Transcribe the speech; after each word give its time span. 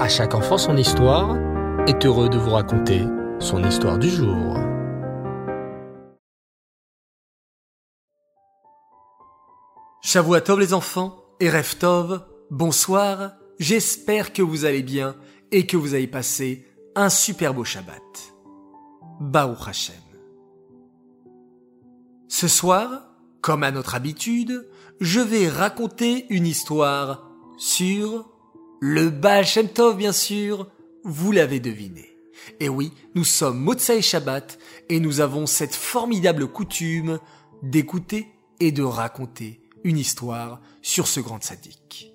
À 0.00 0.08
chaque 0.08 0.34
enfant 0.34 0.56
son 0.56 0.78
histoire 0.78 1.36
est 1.86 2.06
heureux 2.06 2.30
de 2.30 2.38
vous 2.38 2.52
raconter 2.52 3.02
son 3.38 3.62
histoire 3.62 3.98
du 3.98 4.08
jour. 4.08 4.56
Shavuatov 10.00 10.58
les 10.58 10.72
enfants 10.72 11.22
et 11.38 11.50
Reftov, 11.50 12.24
bonsoir, 12.50 13.32
j'espère 13.58 14.32
que 14.32 14.40
vous 14.40 14.64
allez 14.64 14.82
bien 14.82 15.16
et 15.52 15.66
que 15.66 15.76
vous 15.76 15.92
avez 15.92 16.06
passé 16.06 16.66
un 16.96 17.10
super 17.10 17.52
beau 17.52 17.64
Shabbat. 17.64 18.32
Baou 19.20 19.54
Hashem. 19.66 19.94
Ce 22.26 22.48
soir, 22.48 23.02
comme 23.42 23.62
à 23.62 23.70
notre 23.70 23.94
habitude, 23.94 24.66
je 24.98 25.20
vais 25.20 25.46
raconter 25.46 26.24
une 26.30 26.46
histoire 26.46 27.28
sur 27.58 28.39
le 28.80 29.10
Baal 29.10 29.44
Shem 29.44 29.68
Tov, 29.68 29.96
bien 29.96 30.12
sûr, 30.12 30.66
vous 31.04 31.32
l'avez 31.32 31.60
deviné. 31.60 32.16
Et 32.58 32.68
oui, 32.68 32.92
nous 33.14 33.24
sommes 33.24 33.60
Motsai 33.60 34.00
Shabbat 34.00 34.58
et 34.88 35.00
nous 35.00 35.20
avons 35.20 35.46
cette 35.46 35.74
formidable 35.74 36.48
coutume 36.48 37.18
d'écouter 37.62 38.28
et 38.58 38.72
de 38.72 38.82
raconter 38.82 39.60
une 39.84 39.98
histoire 39.98 40.60
sur 40.80 41.06
ce 41.06 41.20
grand 41.20 41.42
sadique. 41.42 42.12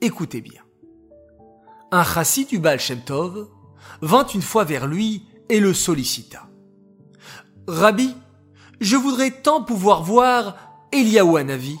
Écoutez 0.00 0.40
bien. 0.40 0.62
Un 1.92 2.04
chassid 2.04 2.48
du 2.48 2.58
Baal 2.58 2.80
Shem 2.80 3.00
Tov 3.00 3.48
vint 4.02 4.26
une 4.26 4.42
fois 4.42 4.64
vers 4.64 4.88
lui 4.88 5.26
et 5.48 5.60
le 5.60 5.72
sollicita. 5.72 6.48
Rabbi, 7.68 8.14
je 8.80 8.96
voudrais 8.96 9.30
tant 9.30 9.62
pouvoir 9.62 10.02
voir 10.02 10.56
Eliaou 10.90 11.36
Hanavi. 11.36 11.78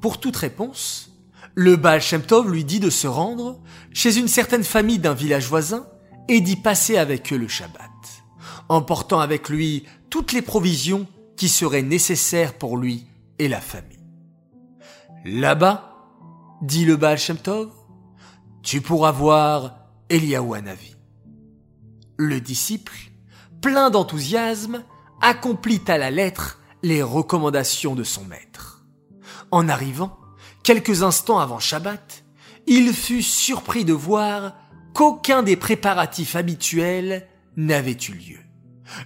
Pour 0.00 0.18
toute 0.18 0.36
réponse, 0.36 1.11
le 1.54 1.76
Baal 1.76 2.00
Shem 2.00 2.22
Tov 2.22 2.50
lui 2.50 2.64
dit 2.64 2.80
de 2.80 2.90
se 2.90 3.06
rendre 3.06 3.60
chez 3.92 4.18
une 4.18 4.28
certaine 4.28 4.64
famille 4.64 4.98
d'un 4.98 5.14
village 5.14 5.48
voisin 5.48 5.86
et 6.28 6.40
d'y 6.40 6.56
passer 6.56 6.96
avec 6.96 7.32
eux 7.32 7.36
le 7.36 7.48
Shabbat, 7.48 7.90
emportant 8.68 9.20
avec 9.20 9.48
lui 9.48 9.84
toutes 10.08 10.32
les 10.32 10.42
provisions 10.42 11.06
qui 11.36 11.48
seraient 11.48 11.82
nécessaires 11.82 12.54
pour 12.54 12.76
lui 12.76 13.06
et 13.38 13.48
la 13.48 13.60
famille. 13.60 13.98
Là-bas, 15.24 15.88
dit 16.62 16.84
le 16.84 16.96
Baal 16.96 17.18
Shem 17.18 17.36
Tov, 17.36 17.70
tu 18.62 18.80
pourras 18.80 19.12
voir 19.12 19.76
Hanavi. 20.10 20.94
Le 22.16 22.40
disciple, 22.40 22.92
plein 23.60 23.90
d'enthousiasme, 23.90 24.84
accomplit 25.20 25.80
à 25.88 25.98
la 25.98 26.10
lettre 26.10 26.60
les 26.82 27.02
recommandations 27.02 27.94
de 27.94 28.04
son 28.04 28.24
maître. 28.24 28.84
En 29.50 29.68
arrivant, 29.68 30.18
quelques 30.62 31.02
instants 31.02 31.38
avant 31.38 31.58
Shabbat, 31.58 32.24
il 32.66 32.92
fut 32.92 33.22
surpris 33.22 33.84
de 33.84 33.92
voir 33.92 34.54
qu'aucun 34.94 35.42
des 35.42 35.56
préparatifs 35.56 36.36
habituels 36.36 37.28
n'avait 37.56 37.96
eu 38.08 38.12
lieu. 38.12 38.38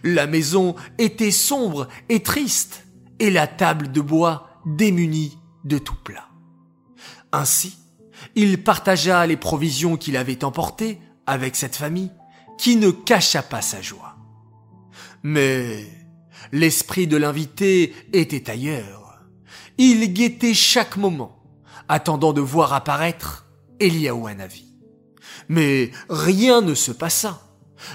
La 0.02 0.26
maison 0.26 0.74
était 0.98 1.30
sombre 1.30 1.88
et 2.08 2.22
triste, 2.22 2.84
et 3.18 3.30
la 3.30 3.46
table 3.46 3.92
de 3.92 4.00
bois 4.00 4.48
démunie 4.66 5.38
de 5.64 5.78
tout 5.78 5.94
plat. 5.94 6.28
Ainsi, 7.32 7.78
il 8.34 8.62
partagea 8.62 9.26
les 9.26 9.36
provisions 9.36 9.96
qu'il 9.96 10.16
avait 10.16 10.44
emportées 10.44 10.98
avec 11.26 11.56
cette 11.56 11.76
famille, 11.76 12.10
qui 12.58 12.76
ne 12.76 12.90
cacha 12.90 13.42
pas 13.42 13.62
sa 13.62 13.80
joie. 13.80 14.16
Mais 15.22 15.86
l'esprit 16.52 17.06
de 17.06 17.16
l'invité 17.16 17.94
était 18.12 18.50
ailleurs. 18.50 19.20
Il 19.78 20.12
guettait 20.12 20.54
chaque 20.54 20.96
moment 20.96 21.35
attendant 21.88 22.32
de 22.32 22.40
voir 22.40 22.72
apparaître 22.72 23.46
Eliaou 23.80 24.26
Hanavi. 24.26 24.66
Mais 25.48 25.90
rien 26.08 26.60
ne 26.60 26.74
se 26.74 26.92
passa, 26.92 27.40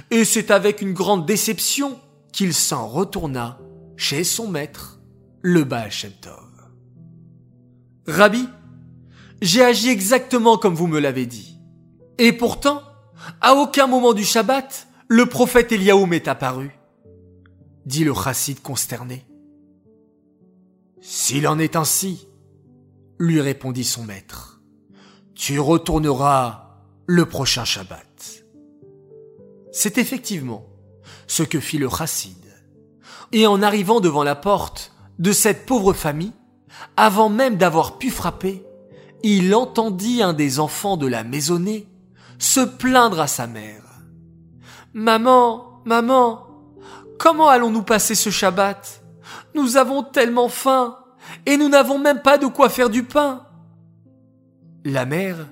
et 0.09 0.25
c'est 0.25 0.51
avec 0.51 0.81
une 0.81 0.93
grande 0.93 1.25
déception 1.25 1.99
qu'il 2.31 2.53
s'en 2.53 2.87
retourna 2.87 3.59
chez 3.97 4.23
son 4.23 4.47
maître, 4.47 4.99
le 5.41 5.63
Baal 5.63 5.89
Tov. 6.21 6.51
Rabbi, 8.07 8.47
j'ai 9.41 9.63
agi 9.63 9.89
exactement 9.89 10.57
comme 10.57 10.75
vous 10.75 10.87
me 10.87 10.99
l'avez 10.99 11.25
dit. 11.25 11.57
Et 12.17 12.31
pourtant, 12.33 12.81
à 13.41 13.55
aucun 13.55 13.87
moment 13.87 14.13
du 14.13 14.23
Shabbat, 14.23 14.87
le 15.07 15.25
prophète 15.25 15.71
Eliaou 15.71 16.05
m'est 16.05 16.27
apparu, 16.27 16.71
dit 17.85 18.03
le 18.03 18.13
chassid 18.13 18.61
consterné. 18.61 19.25
S'il 21.01 21.47
en 21.47 21.57
est 21.59 21.75
ainsi, 21.75 22.27
lui 23.21 23.39
répondit 23.39 23.83
son 23.83 24.03
maître. 24.03 24.59
Tu 25.35 25.59
retourneras 25.59 26.79
le 27.05 27.25
prochain 27.25 27.65
Shabbat. 27.65 28.43
C'est 29.71 29.99
effectivement 29.99 30.65
ce 31.27 31.43
que 31.43 31.59
fit 31.59 31.77
le 31.77 31.87
chassid. 31.87 32.35
Et 33.31 33.45
en 33.45 33.61
arrivant 33.61 33.99
devant 33.99 34.23
la 34.23 34.35
porte 34.35 34.93
de 35.19 35.31
cette 35.31 35.65
pauvre 35.65 35.93
famille, 35.93 36.33
avant 36.97 37.29
même 37.29 37.57
d'avoir 37.57 37.99
pu 37.99 38.09
frapper, 38.09 38.65
il 39.23 39.53
entendit 39.53 40.23
un 40.23 40.33
des 40.33 40.59
enfants 40.59 40.97
de 40.97 41.05
la 41.07 41.23
maisonnée 41.23 41.87
se 42.39 42.61
plaindre 42.61 43.19
à 43.19 43.27
sa 43.27 43.45
mère. 43.45 43.83
Maman, 44.93 45.81
maman, 45.85 46.47
comment 47.19 47.49
allons-nous 47.49 47.83
passer 47.83 48.15
ce 48.15 48.31
Shabbat? 48.31 49.03
Nous 49.53 49.77
avons 49.77 50.01
tellement 50.01 50.49
faim 50.49 50.97
et 51.45 51.57
nous 51.57 51.69
n'avons 51.69 51.99
même 51.99 52.21
pas 52.21 52.37
de 52.37 52.47
quoi 52.47 52.69
faire 52.69 52.89
du 52.89 53.03
pain. 53.03 53.45
La 54.83 55.05
mère, 55.05 55.47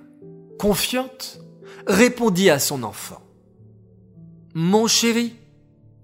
confiante, 0.57 1.39
répondit 1.87 2.49
à 2.49 2.59
son 2.59 2.83
enfant. 2.83 3.21
Mon 4.53 4.87
chéri, 4.87 5.35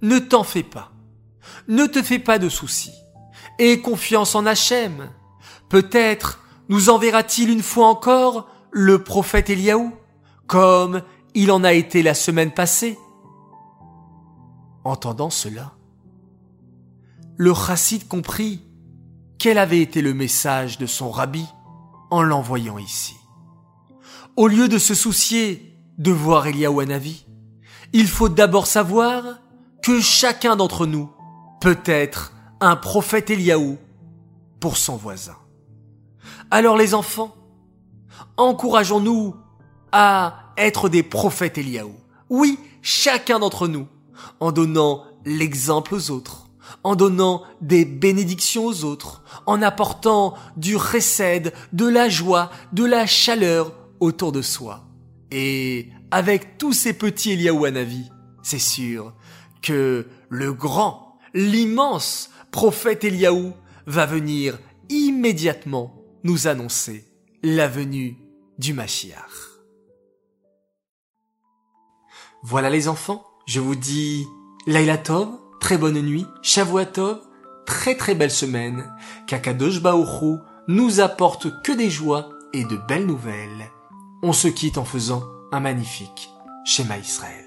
ne 0.01 0.19
t'en 0.19 0.43
fais 0.43 0.63
pas. 0.63 0.91
Ne 1.67 1.85
te 1.85 2.01
fais 2.01 2.19
pas 2.19 2.39
de 2.39 2.49
soucis. 2.49 2.93
Aie 3.57 3.81
confiance 3.81 4.35
en 4.35 4.45
Hachem. 4.45 5.09
Peut-être 5.69 6.41
nous 6.69 6.89
enverra-t-il 6.89 7.49
une 7.49 7.63
fois 7.63 7.87
encore 7.87 8.49
le 8.71 9.03
prophète 9.03 9.49
Eliaou, 9.49 9.93
comme 10.47 11.01
il 11.33 11.51
en 11.51 11.63
a 11.63 11.73
été 11.73 12.03
la 12.03 12.13
semaine 12.13 12.51
passée. 12.51 12.97
Entendant 14.83 15.29
cela, 15.29 15.73
le 17.37 17.53
chassid 17.53 18.07
comprit 18.07 18.64
quel 19.37 19.57
avait 19.57 19.81
été 19.81 20.01
le 20.01 20.13
message 20.13 20.77
de 20.77 20.85
son 20.85 21.11
rabbi 21.11 21.45
en 22.09 22.21
l'envoyant 22.21 22.77
ici? 22.77 23.15
Au 24.35 24.47
lieu 24.47 24.67
de 24.67 24.77
se 24.77 24.93
soucier 24.93 25.77
de 25.97 26.11
voir 26.11 26.47
Eliaou 26.47 26.79
Hanavi, 26.79 27.25
il 27.93 28.07
faut 28.07 28.29
d'abord 28.29 28.67
savoir 28.67 29.23
que 29.81 30.01
chacun 30.01 30.55
d'entre 30.55 30.85
nous 30.85 31.11
peut 31.61 31.81
être 31.85 32.33
un 32.59 32.75
prophète 32.75 33.29
Eliaou 33.29 33.77
pour 34.59 34.77
son 34.77 34.95
voisin. 34.95 35.37
Alors 36.51 36.77
les 36.77 36.93
enfants, 36.93 37.35
encourageons-nous 38.37 39.35
à 39.91 40.53
être 40.57 40.89
des 40.89 41.03
prophètes 41.03 41.57
Eliaou. 41.57 41.95
Oui, 42.29 42.59
chacun 42.81 43.39
d'entre 43.39 43.67
nous, 43.67 43.87
en 44.39 44.51
donnant 44.51 45.03
l'exemple 45.25 45.95
aux 45.95 46.11
autres 46.11 46.44
en 46.83 46.95
donnant 46.95 47.43
des 47.61 47.85
bénédictions 47.85 48.65
aux 48.65 48.83
autres, 48.83 49.23
en 49.45 49.61
apportant 49.61 50.35
du 50.57 50.75
recède, 50.75 51.53
de 51.73 51.87
la 51.87 52.09
joie, 52.09 52.51
de 52.73 52.83
la 52.83 53.05
chaleur 53.05 53.73
autour 53.99 54.31
de 54.31 54.41
soi. 54.41 54.85
Et 55.31 55.89
avec 56.11 56.57
tous 56.57 56.73
ces 56.73 56.93
petits 56.93 57.31
Eliaou 57.31 57.65
c'est 58.43 58.59
sûr 58.59 59.13
que 59.61 60.07
le 60.29 60.53
grand, 60.53 61.17
l'immense 61.33 62.29
prophète 62.51 63.03
Eliaou 63.03 63.53
va 63.87 64.05
venir 64.05 64.57
immédiatement 64.89 65.95
nous 66.23 66.47
annoncer 66.47 67.05
la 67.43 67.67
venue 67.67 68.17
du 68.57 68.73
Mashiach. 68.73 69.55
Voilà 72.43 72.69
les 72.69 72.87
enfants, 72.87 73.25
je 73.47 73.59
vous 73.59 73.75
dis 73.75 74.27
Laila 74.67 74.97
Tov, 74.97 75.29
très 75.65 75.79
bonne 75.79 75.99
nuit, 75.99 76.27
Shavuatov, 76.43 77.21
très 77.65 77.95
très 77.95 78.13
belle 78.13 78.29
semaine, 78.29 78.93
qu'Akadosh 79.25 79.81
Baoru 79.81 80.37
nous 80.67 80.99
apporte 80.99 81.63
que 81.63 81.71
des 81.71 81.89
joies 81.89 82.29
et 82.53 82.65
de 82.65 82.77
belles 82.87 83.07
nouvelles. 83.07 83.71
On 84.21 84.31
se 84.31 84.47
quitte 84.47 84.77
en 84.77 84.85
faisant 84.85 85.23
un 85.51 85.61
magnifique 85.61 86.29
schéma 86.65 86.99
Israël. 86.99 87.44